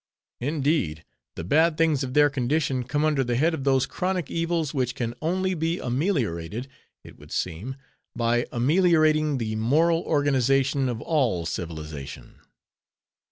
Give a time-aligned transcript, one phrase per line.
[0.39, 1.05] Indeed,
[1.35, 4.95] the bad things of their condition come under the head of those chronic evils which
[4.95, 6.67] can only be ameliorated,
[7.03, 7.75] it would seem,
[8.15, 12.39] by ameliorating the moral organization of all civilization.